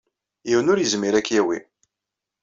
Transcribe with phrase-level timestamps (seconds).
[0.49, 1.61] Yiwen ur yezmir ad k-yawey.